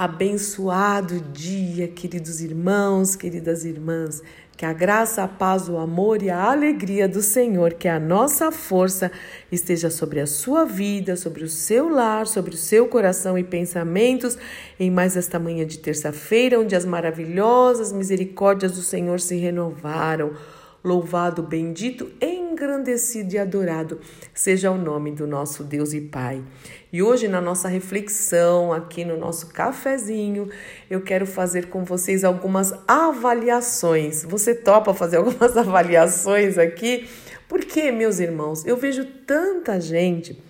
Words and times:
Abençoado 0.00 1.20
dia, 1.20 1.86
queridos 1.86 2.40
irmãos, 2.40 3.14
queridas 3.14 3.66
irmãs. 3.66 4.22
Que 4.56 4.64
a 4.64 4.72
graça, 4.72 5.22
a 5.22 5.28
paz, 5.28 5.68
o 5.68 5.76
amor 5.76 6.22
e 6.22 6.30
a 6.30 6.42
alegria 6.42 7.06
do 7.06 7.20
Senhor, 7.20 7.74
que 7.74 7.86
a 7.86 8.00
nossa 8.00 8.50
força 8.50 9.12
esteja 9.52 9.90
sobre 9.90 10.18
a 10.18 10.26
sua 10.26 10.64
vida, 10.64 11.16
sobre 11.16 11.44
o 11.44 11.48
seu 11.50 11.90
lar, 11.90 12.26
sobre 12.26 12.54
o 12.54 12.56
seu 12.56 12.88
coração 12.88 13.36
e 13.36 13.44
pensamentos, 13.44 14.38
em 14.78 14.90
mais 14.90 15.18
esta 15.18 15.38
manhã 15.38 15.66
de 15.66 15.78
terça-feira, 15.78 16.58
onde 16.58 16.74
as 16.74 16.86
maravilhosas 16.86 17.92
misericórdias 17.92 18.72
do 18.72 18.80
Senhor 18.80 19.20
se 19.20 19.36
renovaram. 19.36 20.32
Louvado, 20.82 21.42
bendito, 21.42 22.10
engrandecido 22.22 23.34
e 23.34 23.38
adorado 23.38 24.00
seja 24.32 24.70
o 24.70 24.78
nome 24.78 25.10
do 25.12 25.26
nosso 25.26 25.62
Deus 25.62 25.92
e 25.92 26.00
Pai. 26.00 26.42
E 26.90 27.02
hoje, 27.02 27.28
na 27.28 27.38
nossa 27.38 27.68
reflexão, 27.68 28.72
aqui 28.72 29.04
no 29.04 29.18
nosso 29.18 29.48
cafezinho, 29.48 30.48
eu 30.88 31.02
quero 31.02 31.26
fazer 31.26 31.66
com 31.66 31.84
vocês 31.84 32.24
algumas 32.24 32.72
avaliações. 32.88 34.24
Você 34.24 34.54
topa 34.54 34.94
fazer 34.94 35.18
algumas 35.18 35.54
avaliações 35.54 36.56
aqui? 36.56 37.06
Porque, 37.46 37.92
meus 37.92 38.18
irmãos, 38.18 38.64
eu 38.64 38.76
vejo 38.76 39.04
tanta 39.26 39.78
gente 39.78 40.42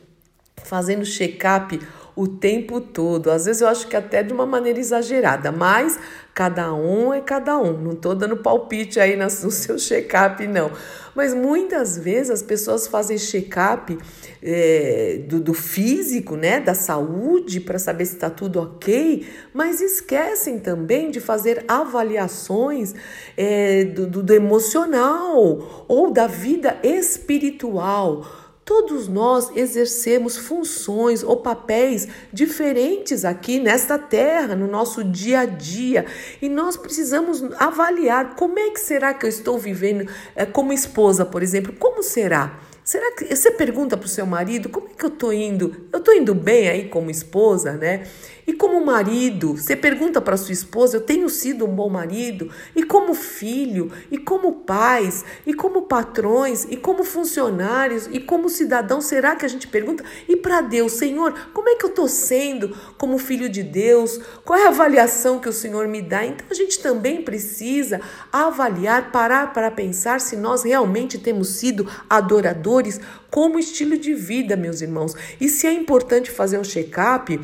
fazendo 0.62 1.04
check-up 1.04 1.80
o 2.14 2.26
tempo 2.26 2.80
todo. 2.80 3.30
Às 3.30 3.46
vezes 3.46 3.62
eu 3.62 3.68
acho 3.68 3.86
que 3.86 3.96
até 3.96 4.22
de 4.22 4.32
uma 4.32 4.46
maneira 4.46 4.78
exagerada, 4.78 5.50
mas 5.52 5.98
cada 6.34 6.72
um 6.72 7.12
é 7.12 7.20
cada 7.20 7.58
um. 7.58 7.76
Não 7.76 7.92
estou 7.92 8.14
dando 8.14 8.36
palpite 8.36 8.98
aí 9.00 9.16
no 9.16 9.28
seu 9.28 9.78
check-up, 9.78 10.46
não. 10.46 10.70
Mas 11.14 11.34
muitas 11.34 11.98
vezes 11.98 12.30
as 12.30 12.42
pessoas 12.42 12.86
fazem 12.86 13.18
check-up 13.18 13.98
é, 14.42 15.24
do, 15.28 15.40
do, 15.40 15.52
físico, 15.52 16.36
né, 16.36 16.60
da 16.60 16.72
saúde, 16.72 17.60
para 17.60 17.78
saber 17.78 18.06
se 18.06 18.14
está 18.14 18.30
tudo 18.30 18.60
ok, 18.60 19.26
mas 19.52 19.80
esquecem 19.80 20.58
também 20.58 21.10
de 21.10 21.20
fazer 21.20 21.64
avaliações 21.66 22.94
é, 23.36 23.84
do, 23.84 24.06
do, 24.06 24.22
do 24.22 24.32
emocional 24.32 25.84
ou 25.88 26.12
da 26.12 26.26
vida 26.26 26.78
espiritual 26.82 28.39
Todos 28.70 29.08
nós 29.08 29.50
exercemos 29.56 30.36
funções 30.36 31.24
ou 31.24 31.38
papéis 31.38 32.06
diferentes 32.32 33.24
aqui 33.24 33.58
nesta 33.58 33.98
terra, 33.98 34.54
no 34.54 34.68
nosso 34.68 35.02
dia 35.02 35.40
a 35.40 35.44
dia, 35.44 36.06
e 36.40 36.48
nós 36.48 36.76
precisamos 36.76 37.42
avaliar 37.58 38.36
como 38.36 38.60
é 38.60 38.70
que 38.70 38.78
será 38.78 39.12
que 39.12 39.26
eu 39.26 39.28
estou 39.28 39.58
vivendo 39.58 40.08
é, 40.36 40.46
como 40.46 40.72
esposa, 40.72 41.26
por 41.26 41.42
exemplo, 41.42 41.74
como 41.80 42.00
será? 42.00 42.60
Será 42.82 43.12
que 43.12 43.36
você 43.36 43.50
pergunta 43.50 43.96
para 43.96 44.06
o 44.06 44.08
seu 44.08 44.24
marido 44.24 44.68
como 44.68 44.88
é 44.88 44.94
que 44.94 45.04
eu 45.04 45.10
estou 45.10 45.32
indo? 45.32 45.86
Eu 45.92 45.98
estou 45.98 46.14
indo 46.14 46.34
bem 46.34 46.68
aí 46.68 46.88
como 46.88 47.10
esposa, 47.10 47.72
né? 47.72 48.06
E 48.46 48.52
como 48.54 48.84
marido, 48.84 49.56
você 49.56 49.76
pergunta 49.76 50.20
para 50.20 50.36
sua 50.36 50.52
esposa: 50.52 50.96
eu 50.96 51.00
tenho 51.00 51.28
sido 51.28 51.66
um 51.66 51.74
bom 51.74 51.88
marido? 51.88 52.50
E 52.74 52.82
como 52.82 53.14
filho? 53.14 53.92
E 54.10 54.18
como 54.18 54.52
pais? 54.52 55.24
E 55.46 55.52
como 55.54 55.82
patrões? 55.82 56.66
E 56.68 56.76
como 56.76 57.04
funcionários? 57.04 58.08
E 58.10 58.18
como 58.18 58.48
cidadão? 58.48 59.00
Será 59.00 59.36
que 59.36 59.44
a 59.44 59.48
gente 59.48 59.68
pergunta? 59.68 60.02
E 60.26 60.36
para 60.36 60.62
Deus, 60.62 60.92
Senhor, 60.92 61.32
como 61.52 61.68
é 61.68 61.76
que 61.76 61.84
eu 61.84 61.90
estou 61.90 62.08
sendo 62.08 62.74
como 62.98 63.18
filho 63.18 63.48
de 63.48 63.62
Deus? 63.62 64.18
Qual 64.44 64.58
é 64.58 64.64
a 64.64 64.70
avaliação 64.70 65.38
que 65.38 65.48
o 65.48 65.52
Senhor 65.52 65.86
me 65.86 66.02
dá? 66.02 66.24
Então 66.24 66.46
a 66.50 66.54
gente 66.54 66.80
também 66.80 67.22
precisa 67.22 68.00
avaliar, 68.32 69.12
parar 69.12 69.52
para 69.52 69.70
pensar 69.70 70.20
se 70.20 70.34
nós 70.34 70.64
realmente 70.64 71.18
temos 71.18 71.50
sido 71.50 71.86
adoradores 72.08 72.69
trabalhadores 72.70 73.00
como 73.30 73.58
estilo 73.58 73.96
de 73.96 74.12
vida, 74.12 74.56
meus 74.56 74.80
irmãos. 74.80 75.14
E 75.40 75.48
se 75.48 75.66
é 75.66 75.72
importante 75.72 76.30
fazer 76.30 76.58
um 76.58 76.64
check-up 76.64 77.40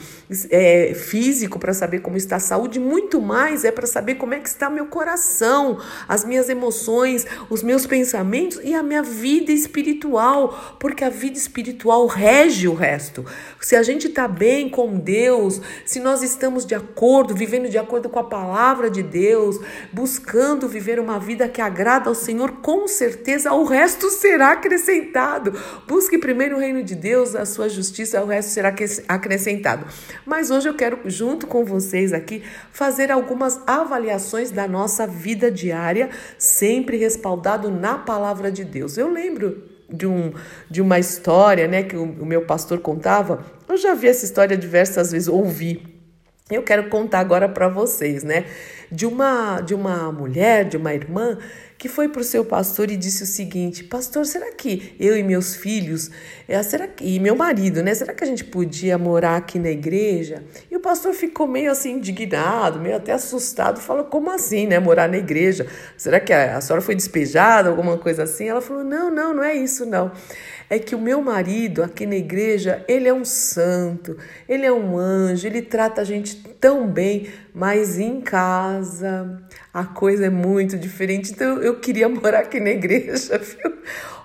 é, 0.51 0.95
físico 0.95 1.59
para 1.59 1.73
saber 1.73 2.01
como 2.01 2.17
está 2.17 2.37
a 2.37 2.41
saúde, 2.41 2.81
muito 2.81 3.20
mais 3.20 3.65
é 3.65 3.70
para 3.70 3.87
saber 3.87 4.17
como 4.17 4.34
é 4.34 4.41
que 4.41 4.48
está 4.48 4.69
meu 4.69 4.87
coração, 4.87 5.78
as 6.09 6.25
minhas 6.25 6.48
emoções, 6.48 7.27
os 7.48 7.62
meus 7.62 7.87
pensamentos 7.87 8.61
e 8.65 8.75
a 8.75 8.83
minha 8.83 9.03
vida 9.03 9.53
espiritual, 9.53 10.77
porque 10.81 11.05
a 11.05 11.11
vida 11.11 11.38
espiritual 11.38 12.06
rege 12.06 12.66
o 12.66 12.75
resto. 12.75 13.25
Se 13.61 13.77
a 13.77 13.82
gente 13.82 14.09
está 14.09 14.27
bem 14.27 14.69
com 14.69 14.99
Deus, 14.99 15.61
se 15.84 16.00
nós 16.00 16.22
estamos 16.22 16.66
de 16.66 16.75
acordo, 16.75 17.34
vivendo 17.34 17.69
de 17.69 17.78
acordo 17.78 18.09
com 18.09 18.19
a 18.19 18.25
palavra 18.25 18.91
de 18.91 19.03
Deus, 19.03 19.59
buscando 19.93 20.69
viver 20.69 20.99
uma 20.99 21.19
vida 21.21 21.49
que 21.49 21.61
agrada 21.61 22.09
ao 22.09 22.15
Senhor, 22.15 22.53
com 22.62 22.88
certeza 22.88 23.53
o 23.53 23.65
resto 23.65 24.11
será 24.11 24.53
acrescentado 24.53 25.55
Busque 25.87 26.19
primeiro 26.19 26.56
o 26.56 26.59
reino 26.59 26.82
de 26.82 26.94
Deus, 26.94 27.34
a 27.34 27.44
sua 27.44 27.69
justiça, 27.69 28.22
o 28.22 28.26
resto 28.26 28.50
será 28.50 28.75
acrescentado. 29.09 29.87
Mas 30.25 30.50
hoje 30.50 30.69
eu 30.69 30.75
quero, 30.75 31.00
junto 31.06 31.47
com 31.47 31.64
vocês 31.64 32.12
aqui, 32.12 32.42
fazer 32.72 33.10
algumas 33.10 33.60
avaliações 33.66 34.50
da 34.50 34.66
nossa 34.66 35.06
vida 35.06 35.50
diária, 35.50 36.10
sempre 36.38 36.97
respaldado 36.97 37.70
na 37.70 37.98
palavra 37.98 38.50
de 38.50 38.64
Deus. 38.64 38.97
Eu 38.97 39.10
lembro 39.10 39.62
de, 39.88 40.06
um, 40.06 40.32
de 40.70 40.81
uma 40.81 40.98
história 40.98 41.69
né, 41.69 41.82
que 41.82 41.97
o, 41.97 42.04
o 42.04 42.26
meu 42.26 42.43
pastor 42.43 42.81
contava. 42.81 43.44
Eu 43.69 43.76
já 43.76 43.94
vi 43.94 44.08
essa 44.08 44.25
história 44.25 44.56
diversas 44.56 45.12
vezes, 45.12 45.28
ouvi. 45.28 45.94
Eu 46.50 46.62
quero 46.62 46.88
contar 46.88 47.19
agora 47.20 47.48
para 47.48 47.69
vocês, 47.69 48.22
né? 48.22 48.44
De 48.91 49.07
uma, 49.07 49.61
de 49.61 49.75
uma 49.75 50.13
mulher, 50.13 50.65
de 50.65 50.77
uma 50.77 50.95
irmã 50.95 51.39
que 51.79 51.89
foi 51.89 52.09
para 52.09 52.21
o 52.21 52.25
seu 52.25 52.45
pastor 52.45 52.91
e 52.91 52.97
disse 52.97 53.23
o 53.23 53.27
seguinte: 53.27 53.85
Pastor, 53.85 54.25
será 54.25 54.51
que 54.53 54.95
eu 54.99 55.17
e 55.17 55.23
meus 55.23 55.55
filhos, 55.55 56.11
é, 56.49 56.63
será 56.63 56.87
que, 56.87 57.05
e 57.05 57.21
meu 57.21 57.37
marido, 57.37 57.83
né? 57.83 57.95
Será 57.95 58.15
que 58.15 58.25
a 58.25 58.27
gente 58.27 58.45
podia 58.45 58.97
morar 58.97 59.37
aqui 59.37 59.59
na 59.59 59.71
igreja? 59.71 60.43
E 60.71 60.77
o 60.77 60.81
pastor 60.81 61.13
ficou 61.13 61.47
meio 61.47 61.71
assim 61.71 61.93
indignado, 61.95 62.81
meio 62.81 62.97
até 62.97 63.13
assustado, 63.13 63.81
falou: 63.81 64.05
Como 64.05 64.31
assim, 64.31 64.67
né? 64.67 64.79
Morar 64.79 65.09
na 65.09 65.19
igreja? 65.19 65.67
Será 65.97 66.19
que 66.19 66.33
a, 66.33 66.57
a 66.57 66.61
senhora 66.61 66.83
foi 66.83 66.95
despejada, 66.95 67.69
alguma 67.69 67.99
coisa 67.99 68.23
assim? 68.23 68.49
Ela 68.49 68.61
falou: 68.61 68.83
Não, 68.83 69.11
não, 69.11 69.35
não 69.35 69.45
é 69.45 69.55
isso, 69.55 69.85
não 69.85 70.13
é 70.69 70.79
que 70.79 70.95
o 70.95 71.01
meu 71.01 71.23
marido 71.23 71.83
aqui 71.83 72.07
na 72.07 72.17
igreja, 72.17 72.85
ele 72.89 73.09
é 73.09 73.15
um 73.15 73.25
santo, 73.25 74.17
ele 74.49 74.67
é 74.67 74.73
um 74.73 74.99
anjo, 74.99 75.47
ele 75.47 75.63
trata 75.63 76.01
a 76.01 76.05
gente 76.05 76.37
tão 76.61 76.89
bem, 76.89 77.29
mas 77.55 77.99
em 77.99 78.21
casa 78.21 78.75
a 79.72 79.84
coisa 79.84 80.26
é 80.26 80.31
muito 80.31 80.76
diferente. 80.76 81.32
Então 81.32 81.62
eu 81.62 81.78
queria 81.81 82.09
morar 82.09 82.41
aqui 82.41 82.60
na 82.60 82.70
igreja, 82.70 83.38
viu? 83.38 83.76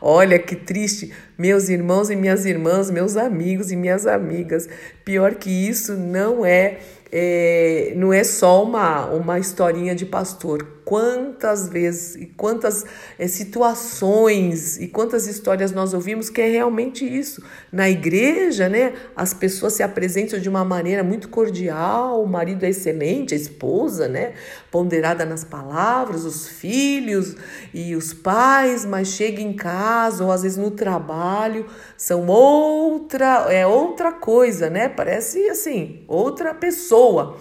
Olha 0.01 0.39
que 0.39 0.55
triste, 0.55 1.13
meus 1.37 1.69
irmãos 1.69 2.09
e 2.09 2.15
minhas 2.15 2.45
irmãs, 2.45 2.89
meus 2.89 3.15
amigos 3.15 3.71
e 3.71 3.75
minhas 3.75 4.07
amigas. 4.07 4.67
Pior 5.05 5.35
que 5.35 5.49
isso 5.49 5.93
não 5.93 6.45
é 6.45 6.79
é, 7.11 7.93
não 7.95 8.13
é 8.13 8.23
só 8.23 8.63
uma, 8.63 9.07
uma 9.07 9.37
historinha 9.37 9.93
de 9.93 10.05
pastor. 10.05 10.65
Quantas 10.91 11.69
vezes 11.69 12.15
e 12.15 12.25
quantas 12.25 12.83
é, 13.17 13.25
situações 13.25 14.77
e 14.77 14.89
quantas 14.89 15.25
histórias 15.25 15.71
nós 15.71 15.93
ouvimos 15.93 16.29
que 16.29 16.41
é 16.41 16.49
realmente 16.49 17.05
isso. 17.05 17.41
Na 17.71 17.89
igreja, 17.89 18.67
né, 18.67 18.91
as 19.15 19.33
pessoas 19.33 19.71
se 19.71 19.83
apresentam 19.83 20.37
de 20.37 20.49
uma 20.49 20.65
maneira 20.65 21.01
muito 21.01 21.29
cordial, 21.29 22.21
o 22.21 22.27
marido 22.27 22.65
é 22.65 22.69
excelente, 22.71 23.33
a 23.33 23.37
esposa, 23.37 24.09
né, 24.09 24.33
ponderada 24.69 25.23
nas 25.23 25.45
palavras, 25.45 26.25
os 26.25 26.49
filhos 26.49 27.37
e 27.73 27.95
os 27.95 28.13
pais, 28.13 28.83
mas 28.83 29.07
chega 29.07 29.41
em 29.41 29.53
casa 29.53 30.25
ou 30.25 30.31
às 30.31 30.43
vezes 30.43 30.57
no 30.57 30.71
trabalho, 30.71 31.67
são 31.95 32.27
outra, 32.27 33.47
é 33.49 33.65
outra 33.65 34.11
coisa, 34.11 34.69
né? 34.69 34.89
Parece 34.89 35.47
assim, 35.49 36.03
outra 36.05 36.53
pessoa 36.53 36.81
pessoa. 36.81 37.37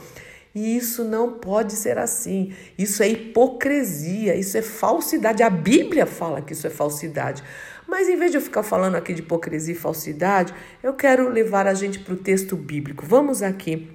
E 0.54 0.76
isso 0.76 1.04
não 1.04 1.32
pode 1.32 1.74
ser 1.74 1.98
assim. 1.98 2.52
Isso 2.76 3.02
é 3.02 3.08
hipocrisia, 3.08 4.34
isso 4.34 4.56
é 4.56 4.62
falsidade. 4.62 5.42
A 5.42 5.50
Bíblia 5.50 6.06
fala 6.06 6.42
que 6.42 6.52
isso 6.52 6.66
é 6.66 6.70
falsidade. 6.70 7.42
Mas 7.86 8.08
em 8.08 8.16
vez 8.16 8.30
de 8.30 8.38
eu 8.38 8.40
ficar 8.40 8.62
falando 8.62 8.94
aqui 8.94 9.12
de 9.12 9.20
hipocrisia 9.20 9.74
e 9.74 9.76
falsidade, 9.76 10.54
eu 10.82 10.94
quero 10.94 11.28
levar 11.28 11.66
a 11.66 11.74
gente 11.74 11.98
para 11.98 12.14
o 12.14 12.16
texto 12.16 12.56
bíblico. 12.56 13.04
Vamos 13.04 13.42
aqui. 13.42 13.90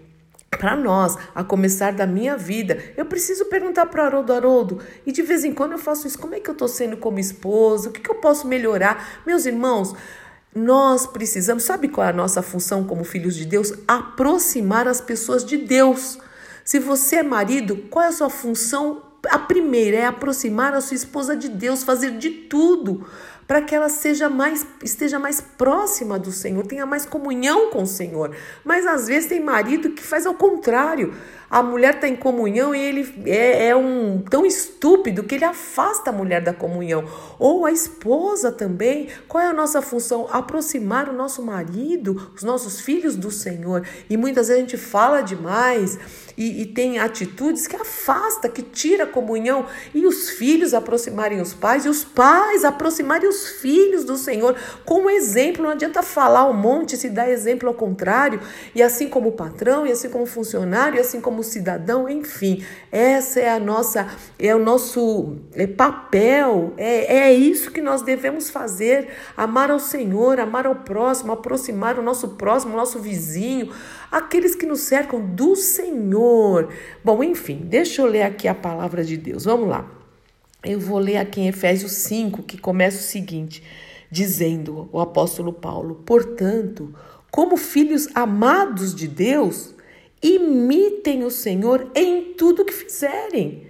Para 0.49 0.75
nós, 0.75 1.17
a 1.33 1.44
começar 1.44 1.91
da 1.91 2.07
minha 2.07 2.38
vida, 2.38 2.77
eu 2.95 3.06
preciso 3.06 3.45
perguntar 3.45 3.88
para 3.88 4.03
o 4.03 4.06
Haroldo, 4.06 4.33
Haroldo, 4.33 4.80
e 5.06 5.12
de 5.12 5.21
vez 5.21 5.44
em 5.44 5.53
quando 5.53 5.74
eu 5.74 5.77
faço 5.77 6.07
isso, 6.07 6.18
como 6.18 6.33
é 6.33 6.39
que 6.39 6.50
eu 6.50 6.53
estou 6.53 6.68
sendo 6.68 6.95
como 6.95 7.19
esposa? 7.19 7.89
O 7.89 7.91
que, 7.91 8.00
que 8.00 8.09
eu 8.09 8.15
posso 8.15 8.47
melhorar? 8.47 9.21
Meus 9.25 9.45
irmãos, 9.45 9.94
nós 10.53 11.06
precisamos, 11.06 11.63
sabe 11.63 11.89
qual 11.89 12.07
é 12.07 12.09
a 12.09 12.13
nossa 12.13 12.41
função 12.41 12.85
como 12.85 13.03
filhos 13.03 13.35
de 13.35 13.45
Deus? 13.45 13.74
Aproximar 13.85 14.88
as 14.88 15.01
pessoas 15.01 15.44
de 15.44 15.57
Deus. 15.57 16.18
Se 16.65 16.79
você 16.79 17.17
é 17.17 17.23
marido, 17.23 17.77
qual 17.91 18.03
é 18.03 18.07
a 18.07 18.12
sua 18.12 18.27
função? 18.27 19.03
A 19.29 19.38
primeira 19.38 19.97
é 19.97 20.06
aproximar 20.07 20.73
a 20.73 20.81
sua 20.81 20.95
esposa 20.95 21.35
de 21.35 21.47
Deus, 21.47 21.83
fazer 21.83 22.17
de 22.17 22.31
tudo 22.31 23.06
para 23.47 23.62
que 23.62 23.75
ela 23.75 23.89
seja 23.89 24.27
mais, 24.27 24.65
esteja 24.83 25.19
mais 25.19 25.39
próxima 25.39 26.17
do 26.17 26.31
Senhor, 26.31 26.65
tenha 26.65 26.85
mais 26.85 27.06
comunhão 27.06 27.69
com 27.69 27.83
o 27.83 27.88
Senhor. 27.88 28.35
Mas 28.63 28.88
às 28.88 29.06
vezes 29.06 29.29
tem 29.29 29.39
marido 29.39 29.91
que 29.91 30.01
faz 30.01 30.25
ao 30.25 30.33
contrário. 30.33 31.13
A 31.50 31.62
mulher 31.62 31.95
está 31.95 32.07
em 32.07 32.15
comunhão 32.15 32.74
e 32.74 32.80
ele 32.80 33.24
é, 33.25 33.68
é, 33.68 33.75
um 33.75 34.21
tão 34.30 34.45
estúpido 34.45 35.24
que 35.24 35.36
ele 35.36 35.45
afasta 35.45 36.09
a 36.09 36.13
mulher 36.13 36.42
da 36.42 36.53
comunhão. 36.53 37.06
Ou 37.39 37.65
a 37.65 37.71
esposa 37.71 38.51
também. 38.51 39.07
Qual 39.27 39.44
é 39.44 39.47
a 39.47 39.53
nossa 39.53 39.81
função? 39.81 40.27
Aproximar 40.31 41.07
o 41.07 41.13
nosso 41.13 41.42
marido, 41.42 42.31
os 42.36 42.44
nossos 42.44 42.81
filhos 42.81 43.15
do 43.15 43.31
Senhor. 43.31 43.88
E 44.09 44.18
muitas 44.18 44.47
vezes 44.47 44.62
a 44.62 44.65
gente 44.65 44.77
fala 44.77 45.21
demais 45.21 45.97
e, 46.38 46.62
e 46.62 46.65
tem 46.65 47.00
atitudes 47.00 47.68
que 47.68 47.75
afasta, 47.75 48.50
que 48.50 48.62
tira 48.62 49.03
a 49.03 49.07
comunhão. 49.07 49.65
E 49.94 50.06
os 50.06 50.30
filhos 50.31 50.74
aproximarem 50.74 51.42
os 51.42 51.53
pais 51.53 51.86
e 51.86 51.89
os 51.89 52.03
pais 52.03 52.65
aproximarem 52.65 53.30
os 53.30 53.47
filhos 53.47 54.03
do 54.03 54.18
Senhor. 54.18 54.56
Como 54.83 55.09
exemplo, 55.09 55.63
não 55.63 55.71
adianta 55.71 56.01
falar 56.01 56.50
um 56.50 56.53
monte 56.53 56.97
se 56.97 57.09
dá 57.09 57.30
exemplo 57.30 57.69
ao 57.69 57.75
contrário. 57.75 58.39
E 58.74 58.81
assim 58.81 59.07
como 59.07 59.30
o 59.30 59.31
patrão, 59.31 59.86
e 59.86 59.92
assim 59.92 60.09
como 60.09 60.24
o 60.24 60.27
funcionário, 60.27 60.97
e 60.97 61.00
assim 61.00 61.21
como 61.21 61.34
como 61.35 61.43
cidadão, 61.43 62.07
enfim, 62.07 62.63
essa 62.89 63.41
é 63.41 63.49
a 63.49 63.59
nossa, 63.59 64.07
é 64.39 64.55
o 64.55 64.59
nosso 64.59 65.35
é, 65.53 65.67
papel, 65.67 66.73
é, 66.77 67.17
é 67.17 67.33
isso 67.33 67.71
que 67.71 67.81
nós 67.81 68.01
devemos 68.01 68.49
fazer: 68.49 69.09
amar 69.35 69.69
ao 69.69 69.79
Senhor, 69.79 70.39
amar 70.39 70.65
ao 70.65 70.75
próximo, 70.75 71.33
aproximar 71.33 71.99
o 71.99 72.01
nosso 72.01 72.29
próximo, 72.29 72.73
o 72.73 72.77
nosso 72.77 72.99
vizinho, 72.99 73.69
aqueles 74.09 74.55
que 74.55 74.65
nos 74.65 74.79
cercam 74.81 75.19
do 75.19 75.57
Senhor. 75.57 76.69
Bom, 77.03 77.21
enfim, 77.21 77.65
deixa 77.65 78.01
eu 78.01 78.05
ler 78.05 78.21
aqui 78.21 78.47
a 78.47 78.55
palavra 78.55 79.03
de 79.03 79.17
Deus. 79.17 79.43
Vamos 79.43 79.67
lá. 79.67 79.85
Eu 80.63 80.79
vou 80.79 80.97
ler 80.97 81.17
aqui 81.17 81.41
em 81.41 81.49
Efésios 81.49 81.91
5, 81.91 82.43
que 82.43 82.57
começa 82.57 82.99
o 82.99 83.03
seguinte, 83.03 83.61
dizendo 84.09 84.87
o 84.89 85.01
apóstolo 85.01 85.51
Paulo: 85.51 85.95
Portanto, 86.05 86.95
como 87.29 87.57
filhos 87.57 88.07
amados 88.15 88.95
de 88.95 89.05
Deus, 89.05 89.75
Imitem 90.25 91.24
o 91.24 91.30
Senhor 91.30 91.92
em 91.94 92.33
tudo 92.33 92.66
que 92.66 92.74
fizerem. 92.74 93.68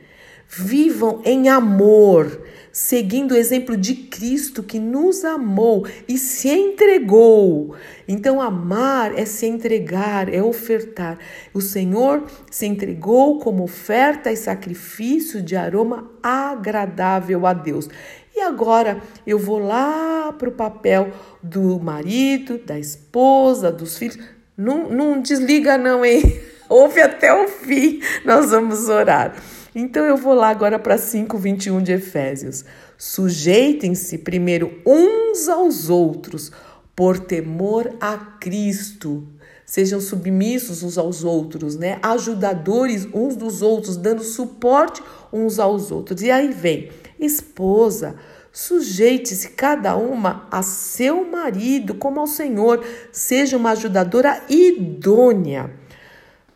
Vivam 0.47 1.21
em 1.25 1.49
amor, 1.49 2.43
seguindo 2.71 3.33
o 3.33 3.37
exemplo 3.37 3.75
de 3.75 3.93
Cristo 3.93 4.63
que 4.63 4.79
nos 4.79 5.25
amou 5.25 5.85
e 6.07 6.17
se 6.17 6.47
entregou. 6.47 7.75
Então, 8.07 8.41
amar 8.41 9.19
é 9.19 9.25
se 9.25 9.45
entregar, 9.45 10.33
é 10.33 10.41
ofertar. 10.41 11.19
O 11.53 11.59
Senhor 11.59 12.23
se 12.49 12.65
entregou 12.65 13.39
como 13.39 13.63
oferta 13.63 14.31
e 14.31 14.37
sacrifício 14.37 15.41
de 15.41 15.57
aroma 15.57 16.09
agradável 16.23 17.45
a 17.45 17.51
Deus. 17.51 17.89
E 18.33 18.39
agora 18.39 19.01
eu 19.27 19.37
vou 19.37 19.59
lá 19.59 20.31
para 20.31 20.47
o 20.47 20.53
papel 20.53 21.11
do 21.43 21.77
marido, 21.81 22.57
da 22.59 22.79
esposa, 22.79 23.69
dos 23.73 23.97
filhos. 23.97 24.34
Não, 24.57 24.89
não 24.89 25.21
desliga, 25.21 25.77
não, 25.77 26.05
hein? 26.05 26.41
Ouve 26.69 27.01
até 27.01 27.33
o 27.33 27.47
fim, 27.47 28.01
nós 28.23 28.49
vamos 28.49 28.89
orar. 28.89 29.35
Então 29.75 30.05
eu 30.05 30.15
vou 30.15 30.33
lá 30.33 30.49
agora 30.49 30.79
para 30.79 30.97
5:21 30.97 31.81
de 31.81 31.91
Efésios. 31.91 32.63
Sujeitem-se 32.97 34.19
primeiro 34.19 34.81
uns 34.85 35.49
aos 35.49 35.89
outros, 35.89 36.51
por 36.95 37.19
temor 37.19 37.93
a 37.99 38.17
Cristo. 38.17 39.27
Sejam 39.65 39.99
submissos 39.99 40.81
uns 40.81 40.97
aos 40.97 41.23
outros, 41.23 41.75
né? 41.75 41.99
Ajudadores 42.01 43.07
uns 43.13 43.35
dos 43.35 43.61
outros, 43.61 43.97
dando 43.97 44.23
suporte 44.23 45.03
uns 45.33 45.59
aos 45.59 45.91
outros. 45.91 46.21
E 46.21 46.31
aí 46.31 46.51
vem, 46.53 46.89
esposa, 47.19 48.15
Sujeite-se 48.55 49.49
cada 49.49 49.97
uma 49.97 50.47
a 50.49 50.63
seu 50.63 51.29
marido 51.29 51.93
como 51.93 52.21
ao 52.21 52.25
Senhor, 52.25 52.81
seja 53.11 53.57
uma 53.57 53.71
ajudadora 53.71 54.41
idônea, 54.47 55.71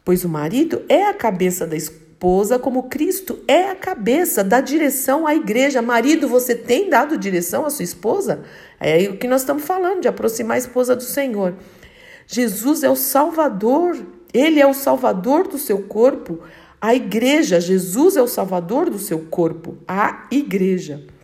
pois 0.06 0.24
o 0.24 0.30
marido 0.30 0.82
é 0.88 1.08
a 1.08 1.14
cabeça 1.14 1.68
da 1.68 1.76
esposa, 1.76 2.58
como 2.58 2.84
Cristo 2.84 3.40
é 3.50 3.70
a 3.70 3.76
cabeça, 3.76 4.46
da 4.46 4.62
direção 4.62 5.28
à 5.28 5.36
igreja. 5.36 5.82
Marido, 5.82 6.26
você 6.26 6.56
tem 6.56 6.90
dado 6.90 7.18
direção 7.18 7.66
à 7.66 7.70
sua 7.70 7.84
esposa? 7.84 8.46
É 8.80 9.10
o 9.10 9.18
que 9.18 9.28
nós 9.28 9.42
estamos 9.42 9.66
falando, 9.66 10.00
de 10.00 10.08
aproximar 10.08 10.56
a 10.56 10.60
esposa 10.60 10.96
do 10.96 11.04
Senhor. 11.04 11.54
Jesus 12.26 12.82
é 12.82 12.90
o 12.90 12.96
Salvador, 12.96 13.98
ele 14.34 14.62
é 14.62 14.66
o 14.66 14.74
Salvador 14.74 15.50
do 15.50 15.58
seu 15.58 15.84
corpo. 15.84 16.40
A 16.80 16.96
igreja, 16.96 17.60
Jesus 17.60 18.16
é 18.16 18.22
o 18.22 18.28
Salvador 18.28 18.90
do 18.90 19.00
seu 19.00 19.20
corpo, 19.20 19.78
a 19.86 20.30
igreja. 20.32 21.19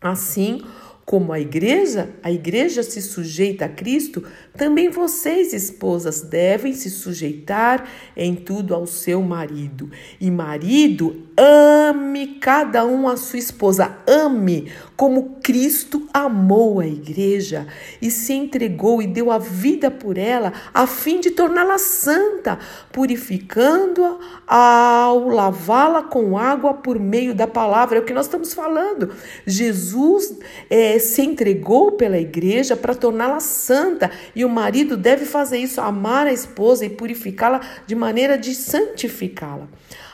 Assim 0.00 0.62
como 1.08 1.32
a 1.32 1.40
igreja, 1.40 2.10
a 2.22 2.30
igreja 2.30 2.82
se 2.82 3.00
sujeita 3.00 3.64
a 3.64 3.68
Cristo, 3.70 4.22
também 4.54 4.90
vocês, 4.90 5.54
esposas, 5.54 6.20
devem 6.20 6.74
se 6.74 6.90
sujeitar 6.90 7.88
em 8.14 8.34
tudo 8.34 8.74
ao 8.74 8.86
seu 8.86 9.22
marido. 9.22 9.90
E 10.20 10.30
marido, 10.30 11.26
ame 11.34 12.38
cada 12.38 12.84
um 12.84 13.08
a 13.08 13.16
sua 13.16 13.38
esposa, 13.38 13.96
ame 14.06 14.70
como 14.98 15.38
Cristo 15.42 16.08
amou 16.12 16.80
a 16.80 16.86
igreja 16.86 17.68
e 18.02 18.10
se 18.10 18.32
entregou 18.32 19.00
e 19.00 19.06
deu 19.06 19.30
a 19.30 19.38
vida 19.38 19.90
por 19.90 20.18
ela, 20.18 20.52
a 20.74 20.88
fim 20.88 21.20
de 21.20 21.30
torná-la 21.30 21.78
santa, 21.78 22.58
purificando-a 22.92 24.58
ao 25.04 25.28
lavá-la 25.28 26.02
com 26.02 26.36
água 26.36 26.74
por 26.74 26.98
meio 26.98 27.32
da 27.34 27.46
palavra. 27.46 27.98
É 27.98 28.00
o 28.00 28.04
que 28.04 28.12
nós 28.12 28.26
estamos 28.26 28.52
falando. 28.52 29.10
Jesus 29.46 30.36
é, 30.68 30.97
se 30.98 31.22
entregou 31.22 31.92
pela 31.92 32.18
igreja 32.18 32.76
para 32.76 32.94
torná-la 32.94 33.40
santa 33.40 34.10
e 34.34 34.44
o 34.44 34.48
marido 34.48 34.96
deve 34.96 35.24
fazer 35.24 35.58
isso, 35.58 35.80
amar 35.80 36.26
a 36.26 36.32
esposa 36.32 36.84
e 36.84 36.90
purificá-la 36.90 37.60
de 37.86 37.94
maneira 37.94 38.36
de 38.36 38.54
santificá-la. 38.54 39.68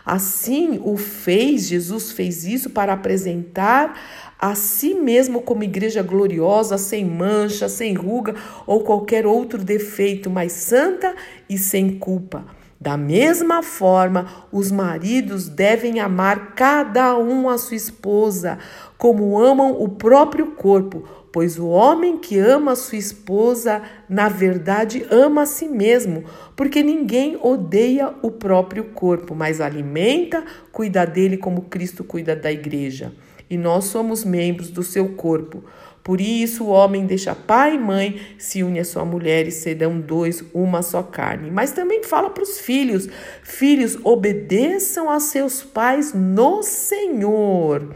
Assim 0.04 0.81
o 0.84 0.96
fez, 0.96 1.66
Jesus 1.69 2.12
fez 2.12 2.44
isso 2.44 2.70
para 2.70 2.92
apresentar 2.92 3.98
a 4.38 4.54
si 4.54 4.92
mesmo 4.92 5.40
como 5.40 5.64
igreja 5.64 6.02
gloriosa, 6.02 6.76
sem 6.76 7.04
mancha, 7.04 7.69
sem 7.69 7.94
ruga 7.94 8.34
ou 8.66 8.84
qualquer 8.84 9.26
outro 9.26 9.58
defeito, 9.64 10.28
mas 10.28 10.52
santa 10.52 11.14
e 11.48 11.56
sem 11.56 11.98
culpa. 11.98 12.44
Da 12.84 12.98
mesma 12.98 13.62
forma, 13.62 14.26
os 14.52 14.70
maridos 14.70 15.48
devem 15.48 16.00
amar 16.00 16.52
cada 16.54 17.16
um 17.16 17.48
a 17.48 17.56
sua 17.56 17.78
esposa, 17.78 18.58
como 18.98 19.38
amam 19.38 19.82
o 19.82 19.88
próprio 19.88 20.48
corpo, 20.48 21.02
pois 21.32 21.58
o 21.58 21.66
homem 21.66 22.19
que 22.19 22.38
ama 22.38 22.72
a 22.72 22.76
sua 22.76 22.98
esposa, 22.98 23.81
na 24.06 24.28
verdade, 24.28 25.06
ama 25.10 25.44
a 25.44 25.46
si 25.46 25.66
mesmo, 25.66 26.25
porque 26.54 26.82
ninguém 26.82 27.38
odeia 27.42 28.12
o 28.20 28.31
próprio 28.31 28.84
corpo, 28.84 29.34
mas 29.34 29.62
alimenta, 29.62 30.44
cuida 30.70 31.06
dele 31.06 31.38
como 31.38 31.62
Cristo 31.62 32.04
cuida 32.04 32.36
da 32.36 32.52
igreja. 32.52 33.14
E 33.48 33.56
nós 33.56 33.84
somos 33.84 34.25
membros 34.25 34.69
do 34.69 34.82
seu 34.82 35.08
corpo. 35.14 35.64
Por 36.04 36.20
isso 36.20 36.64
o 36.64 36.68
homem 36.68 37.06
deixa 37.06 37.34
pai 37.34 37.76
e 37.76 37.78
mãe, 37.78 38.20
se 38.36 38.62
une 38.62 38.78
a 38.78 38.84
sua 38.84 39.06
mulher 39.06 39.48
e 39.48 39.50
serão 39.50 39.98
dois, 39.98 40.44
uma 40.52 40.82
só 40.82 41.02
carne. 41.02 41.50
Mas 41.50 41.72
também 41.72 42.02
fala 42.04 42.28
para 42.28 42.42
os 42.42 42.60
filhos: 42.60 43.08
Filhos, 43.42 43.96
obedeçam 44.04 45.10
a 45.10 45.18
seus 45.18 45.62
pais 45.62 46.12
no 46.12 46.62
Senhor 46.62 47.88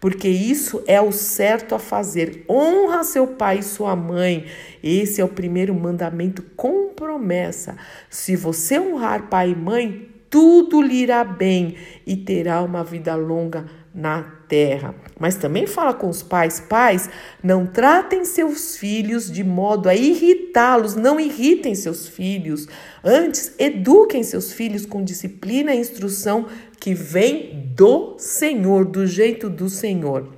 porque 0.00 0.28
isso 0.28 0.82
é 0.86 1.00
o 1.00 1.10
certo 1.10 1.74
a 1.74 1.78
fazer. 1.78 2.44
Honra 2.48 3.02
seu 3.02 3.26
pai 3.26 3.58
e 3.58 3.62
sua 3.64 3.96
mãe. 3.96 4.46
Esse 4.80 5.20
é 5.20 5.24
o 5.24 5.28
primeiro 5.28 5.74
mandamento 5.74 6.42
com 6.56 6.90
promessa. 6.94 7.76
Se 8.08 8.36
você 8.36 8.78
honrar 8.78 9.28
pai 9.28 9.50
e 9.50 9.56
mãe, 9.56 10.08
tudo 10.30 10.80
lhe 10.80 11.02
irá 11.02 11.24
bem 11.24 11.76
e 12.06 12.16
terá 12.16 12.62
uma 12.62 12.84
vida 12.84 13.14
longa 13.14 13.64
na 13.94 14.22
terra. 14.48 14.94
Mas 15.18 15.36
também 15.36 15.66
fala 15.66 15.92
com 15.94 16.08
os 16.08 16.22
pais: 16.22 16.60
pais, 16.60 17.08
não 17.42 17.66
tratem 17.66 18.24
seus 18.24 18.76
filhos 18.76 19.30
de 19.30 19.42
modo 19.42 19.88
a 19.88 19.94
irritá-los, 19.94 20.94
não 20.94 21.18
irritem 21.18 21.74
seus 21.74 22.06
filhos. 22.06 22.66
Antes, 23.04 23.54
eduquem 23.58 24.22
seus 24.22 24.52
filhos 24.52 24.86
com 24.86 25.02
disciplina 25.02 25.74
e 25.74 25.80
instrução 25.80 26.46
que 26.80 26.94
vem 26.94 27.72
do 27.74 28.16
Senhor, 28.18 28.84
do 28.84 29.06
jeito 29.06 29.50
do 29.50 29.68
Senhor. 29.68 30.28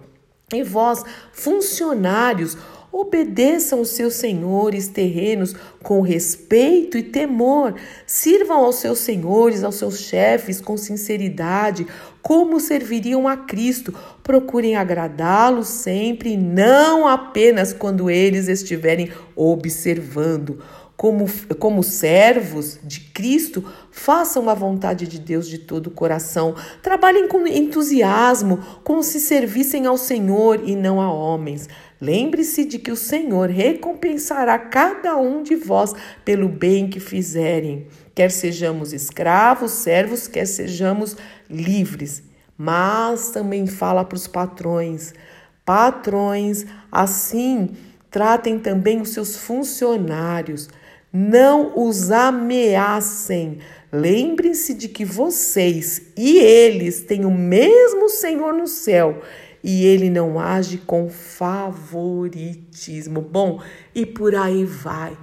E 0.53 0.63
vós, 0.65 1.05
funcionários, 1.33 2.57
Obedeçam 2.93 3.81
os 3.81 3.91
seus 3.91 4.15
senhores 4.15 4.89
terrenos 4.89 5.55
com 5.81 6.01
respeito 6.01 6.99
e 6.99 7.03
temor. 7.03 7.75
Sirvam 8.05 8.65
aos 8.65 8.77
seus 8.77 8.99
senhores, 8.99 9.63
aos 9.63 9.77
seus 9.77 10.01
chefes 10.01 10.61
com 10.61 10.77
sinceridade, 10.77 11.87
como 12.21 12.59
serviriam 12.59 13.29
a 13.29 13.37
Cristo. 13.37 13.95
Procurem 14.25 14.75
agradá-los 14.75 15.69
sempre, 15.69 16.37
não 16.37 17.07
apenas 17.07 17.73
quando 17.73 18.11
eles 18.11 18.49
estiverem 18.49 19.13
observando 19.37 20.59
como, 21.01 21.25
como 21.59 21.83
servos 21.83 22.79
de 22.85 23.01
Cristo, 23.01 23.65
façam 23.91 24.51
a 24.51 24.55
vontade 24.55 25.07
de 25.07 25.19
Deus 25.19 25.49
de 25.49 25.57
todo 25.57 25.87
o 25.87 25.91
coração. 25.91 26.55
Trabalhem 26.83 27.27
com 27.27 27.47
entusiasmo, 27.47 28.59
como 28.85 29.03
se 29.03 29.19
servissem 29.19 29.87
ao 29.87 29.97
Senhor 29.97 30.61
e 30.63 30.77
não 30.77 31.01
a 31.01 31.11
homens 31.11 31.69
Lembre-se 32.01 32.65
de 32.65 32.79
que 32.79 32.91
o 32.91 32.97
Senhor 32.97 33.51
recompensará 33.51 34.59
cada 34.59 35.17
um 35.19 35.43
de 35.43 35.55
vós 35.55 35.93
pelo 36.25 36.49
bem 36.49 36.89
que 36.89 36.99
fizerem, 36.99 37.87
quer 38.15 38.31
sejamos 38.31 38.95
escravos, 38.95 39.73
servos, 39.73 40.27
quer 40.27 40.47
sejamos 40.47 41.17
livres. 41.49 42.23
Mas 42.57 43.31
também 43.31 43.67
fala 43.67 44.03
para 44.05 44.17
os 44.17 44.27
patrões: 44.27 45.13
patrões, 45.65 46.65
assim 46.91 47.71
tratem 48.11 48.59
também 48.59 49.01
os 49.01 49.11
seus 49.11 49.37
funcionários. 49.37 50.69
Não 51.13 51.73
os 51.77 52.11
ameacem. 52.11 53.59
Lembrem-se 53.93 54.75
de 54.75 54.89
que 54.89 55.05
vocês 55.05 56.03
e 56.17 56.39
eles 56.39 57.03
têm 57.03 57.25
o 57.25 57.31
mesmo 57.31 58.09
Senhor 58.09 58.53
no 58.53 58.67
céu 58.67 59.21
e 59.63 59.85
ele 59.85 60.11
não 60.11 60.39
age 60.39 60.79
com 60.79 61.09
favoritismo. 61.09 63.21
Bom, 63.21 63.63
e 63.95 64.07
por 64.07 64.35
aí 64.35 64.65
vai. 64.65 65.17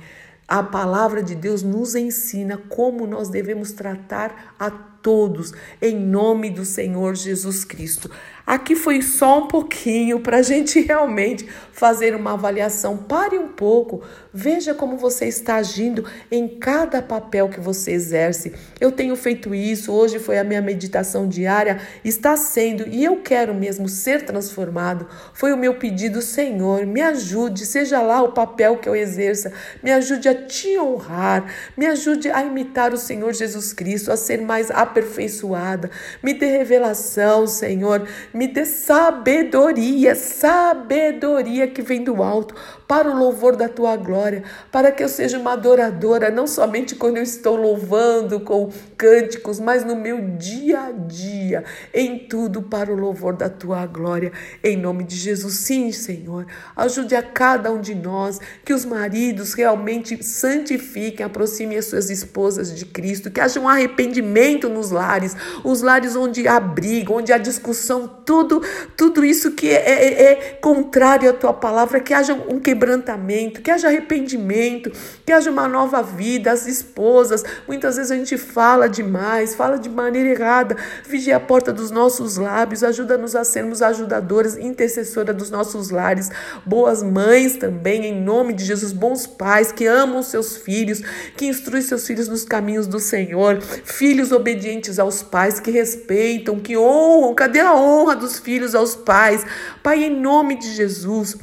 A 0.48 0.64
palavra 0.64 1.22
de 1.22 1.36
Deus 1.36 1.62
nos 1.62 1.94
ensina 1.94 2.58
como 2.58 3.06
nós 3.06 3.28
devemos 3.28 3.74
tratar 3.74 4.56
a 4.58 4.70
todos, 4.70 5.52
em 5.82 6.00
nome 6.00 6.50
do 6.50 6.64
Senhor 6.64 7.16
Jesus 7.16 7.66
Cristo. 7.66 8.10
Aqui 8.48 8.78
foi 8.78 9.02
só 9.02 9.40
um 9.40 9.48
pouquinho 9.50 10.22
para 10.22 10.38
a 10.38 10.42
gente 10.42 10.80
realmente 10.80 11.46
fazer 11.74 12.16
uma 12.16 12.32
avaliação. 12.32 12.96
Pare 12.96 13.38
um 13.38 13.50
pouco, 13.50 14.02
veja 14.34 14.74
como 14.74 14.96
você 14.96 15.26
está 15.26 15.56
agindo 15.56 16.06
em 16.32 16.48
cada 16.48 17.02
papel 17.02 17.50
que 17.50 17.60
você 17.60 17.92
exerce. 17.92 18.54
Eu 18.80 18.90
tenho 18.90 19.18
feito 19.18 19.54
isso, 19.54 19.92
hoje 19.92 20.18
foi 20.18 20.40
a 20.40 20.46
minha 20.46 20.62
meditação 20.62 21.28
diária, 21.28 21.82
está 22.06 22.38
sendo, 22.38 22.88
e 22.88 23.04
eu 23.04 23.18
quero 23.18 23.54
mesmo 23.54 23.90
ser 23.90 24.24
transformado. 24.24 25.10
Foi 25.34 25.52
o 25.52 25.58
meu 25.58 25.74
pedido, 25.74 26.22
Senhor, 26.22 26.86
me 26.86 27.02
ajude, 27.02 27.66
seja 27.66 28.02
lá 28.02 28.22
o 28.22 28.32
papel 28.32 28.78
que 28.78 28.88
eu 28.88 28.96
exerça, 28.96 29.52
me 29.84 29.92
ajude 29.92 30.30
a 30.30 30.34
te 30.34 30.80
honrar, 30.80 31.52
me 31.76 31.86
ajude 31.86 32.32
a 32.32 32.46
imitar 32.46 32.94
o 32.94 32.98
Senhor 32.98 33.34
Jesus 33.34 33.74
Cristo, 33.74 34.10
a 34.10 34.16
ser 34.16 34.40
mais 34.40 34.72
aperfeiçoada. 34.72 35.92
Me 36.24 36.34
dê 36.34 36.46
revelação, 36.46 37.46
Senhor 37.46 38.08
me 38.38 38.48
dê 38.48 38.66
sabedoria, 38.66 40.14
sabedoria 40.14 41.68
que 41.68 41.82
vem 41.82 42.04
do 42.04 42.22
alto, 42.22 42.54
para 42.88 43.10
o 43.10 43.18
louvor 43.18 43.56
da 43.56 43.68
tua 43.68 43.98
glória, 43.98 44.44
para 44.72 44.92
que 44.92 45.04
eu 45.04 45.10
seja 45.10 45.40
uma 45.40 45.54
adoradora, 45.54 46.30
não 46.30 46.46
somente 46.46 46.96
quando 46.96 47.18
eu 47.18 47.24
estou 47.24 47.56
louvando 47.56 48.40
com 48.40 48.72
cânticos, 48.96 49.60
mas 49.60 49.84
no 49.84 49.96
meu 49.96 50.22
dia 50.38 50.82
a 50.82 50.92
dia, 50.92 51.64
em 51.94 52.20
tudo 52.28 52.62
para 52.62 52.92
o 52.94 52.96
louvor 52.96 53.36
da 53.36 53.50
tua 53.50 53.86
glória, 53.88 54.32
em 54.64 54.78
nome 54.78 55.04
de 55.04 55.16
Jesus. 55.16 55.56
Sim, 55.56 55.92
Senhor, 55.92 56.46
ajude 56.76 57.16
a 57.16 57.24
cada 57.24 57.72
um 57.72 57.82
de 57.82 57.96
nós, 57.96 58.40
que 58.64 58.74
os 58.74 58.86
maridos 58.86 59.54
realmente 59.54 60.24
santifiquem, 60.24 61.26
aproximem 61.26 61.78
as 61.78 61.86
suas 61.86 62.10
esposas 62.10 62.74
de 62.74 62.86
Cristo, 62.86 63.32
que 63.32 63.42
haja 63.42 63.60
um 63.60 63.68
arrependimento 63.68 64.70
nos 64.70 64.92
lares, 64.92 65.36
os 65.64 65.82
lares 65.82 66.16
onde 66.16 66.48
há 66.48 66.60
briga, 66.60 67.12
onde 67.12 67.34
há 67.34 67.38
discussão, 67.38 68.08
tudo, 68.28 68.62
tudo 68.98 69.24
isso 69.24 69.52
que 69.52 69.70
é, 69.70 69.76
é, 69.76 70.24
é 70.24 70.36
contrário 70.62 71.30
à 71.30 71.34
tua 71.34 71.54
palavra, 71.54 72.02
que 72.02 72.14
haja 72.14 72.34
um 72.34 72.60
quebrantamento, 72.60 73.62
que 73.62 73.72
haja 73.72 73.88
arrependimento, 73.88 74.92
que 75.26 75.32
haja 75.32 75.50
uma 75.50 75.66
nova 75.66 76.04
vida. 76.04 76.52
As 76.52 76.68
esposas, 76.68 77.46
muitas 77.66 77.96
vezes 77.96 78.12
a 78.12 78.18
gente 78.18 78.38
fala 78.38 78.90
demais, 78.90 79.56
fala 79.56 79.80
de 79.80 79.90
maneira 79.90 80.28
errada. 80.28 80.76
Vigia 81.08 81.38
a 81.38 81.40
porta 81.40 81.72
dos 81.72 81.90
nossos 81.90 82.36
lábios, 82.36 82.84
ajuda-nos 82.84 83.34
a 83.34 83.46
sermos 83.46 83.82
ajudadoras, 83.82 84.58
intercessora 84.58 85.34
dos 85.34 85.50
nossos 85.50 85.90
lares, 85.90 86.30
boas 86.66 87.02
mães 87.02 87.56
também, 87.56 88.08
em 88.08 88.22
nome 88.22 88.52
de 88.52 88.66
Jesus, 88.66 88.92
bons 88.92 89.26
pais 89.26 89.72
que 89.72 89.86
amam 89.86 90.22
seus 90.22 90.58
filhos, 90.58 91.02
que 91.38 91.46
instruem 91.46 91.82
seus 91.82 92.06
filhos 92.06 92.28
nos 92.28 92.44
caminhos 92.44 92.88
do 92.88 93.00
Senhor, 93.00 93.62
filhos 93.62 94.34
obedientes 94.34 95.00
aos 95.00 95.24
pais, 95.24 95.62
que 95.62 95.72
respeitam, 95.72 96.60
que 96.60 96.76
honram. 96.78 97.34
Cadê 97.34 97.62
a 97.62 97.74
honra 97.74 98.17
dos 98.18 98.40
filhos 98.40 98.76
aos 98.76 98.96
pais. 98.96 99.46
Pai, 99.82 100.04
em 100.04 100.20
nome 100.20 100.56
de 100.56 100.74
Jesus. 100.74 101.38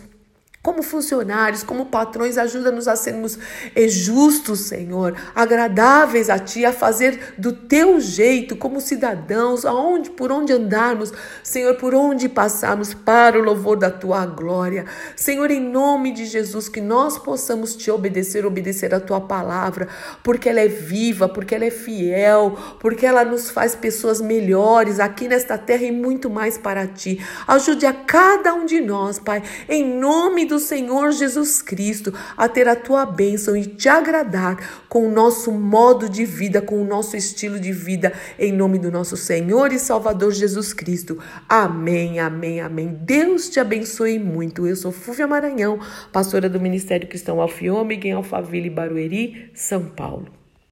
Como 0.65 0.83
funcionários, 0.83 1.63
como 1.63 1.85
patrões, 1.85 2.39
ajuda-nos 2.39 2.89
a 2.89 2.97
sermos 2.97 3.39
eh, 3.77 3.87
justos, 3.87 4.61
Senhor, 4.61 5.15
agradáveis 5.35 6.31
a 6.31 6.39
Ti, 6.39 6.65
a 6.65 6.73
fazer 6.73 7.35
do 7.37 7.53
Teu 7.53 8.01
jeito, 8.01 8.57
como 8.57 8.81
cidadãos, 8.81 9.67
aonde, 9.67 10.09
por 10.09 10.33
onde 10.33 10.55
andarmos, 10.55 11.13
Senhor, 11.43 11.75
por 11.75 11.95
onde 11.95 12.31
passarmos, 12.31 12.95
para 12.95 13.39
o 13.39 13.43
louvor 13.43 13.77
da 13.77 13.91
Tua 13.91 14.25
glória. 14.25 14.87
Senhor, 15.15 15.51
em 15.51 15.61
nome 15.61 16.13
de 16.13 16.25
Jesus, 16.25 16.67
que 16.67 16.81
nós 16.81 17.19
possamos 17.19 17.77
Te 17.77 17.91
obedecer, 17.91 18.47
obedecer 18.47 18.95
a 18.95 19.01
Tua 19.01 19.21
palavra, 19.21 19.87
porque 20.23 20.49
ela 20.49 20.61
é 20.61 20.69
viva, 20.69 21.29
porque 21.29 21.55
ela 21.55 21.67
é 21.67 21.71
fiel, 21.71 22.57
porque 22.81 23.05
ela 23.05 23.23
nos 23.23 23.51
faz 23.51 23.75
pessoas 23.75 24.19
melhores 24.19 24.99
aqui 24.99 25.29
nesta 25.29 25.59
terra 25.59 25.85
e 25.85 25.93
muito 25.93 26.31
mais 26.31 26.57
para 26.57 26.87
Ti. 26.87 27.23
Ajude 27.47 27.85
a 27.85 27.93
cada 27.93 28.55
um 28.55 28.65
de 28.65 28.81
nós, 28.81 29.19
Pai, 29.19 29.43
em 29.69 29.99
nome 29.99 30.47
do 30.47 30.54
do 30.55 30.61
Senhor 30.61 31.11
Jesus 31.11 31.61
Cristo 31.61 32.15
a 32.37 32.49
ter 32.49 32.69
a 32.69 32.77
tua 32.77 33.05
bênção 33.05 33.57
e 33.57 33.67
te 33.67 33.89
agradar 33.89 34.85
com 34.89 35.09
o 35.09 35.11
nosso 35.11 35.51
modo 35.51 36.09
de 36.09 36.25
vida, 36.25 36.63
com 36.63 36.81
o 36.81 36.85
nosso 36.85 37.17
estilo 37.17 37.59
de 37.59 37.73
vida, 37.73 38.13
em 38.39 38.53
nome 38.53 38.79
do 38.79 38.89
nosso 38.89 39.17
Senhor 39.17 39.73
e 39.73 39.81
Salvador 39.81 40.31
Jesus 40.33 40.73
Cristo. 40.73 41.19
Amém, 41.49 42.21
amém, 42.21 42.61
amém. 42.61 42.97
Deus 43.01 43.51
te 43.51 43.59
abençoe 43.59 44.17
muito. 44.21 44.65
Eu 44.65 44.77
sou 44.77 44.93
Fúvia 44.93 45.27
Maranhão, 45.27 45.81
pastora 46.13 46.49
do 46.49 46.61
Ministério 46.61 47.09
Cristão 47.09 47.41
Alfiômega 47.41 48.07
em 48.07 48.13
Alphaville, 48.13 48.71
Barueri, 48.71 49.51
São 49.55 49.87
Paulo. 49.87 50.44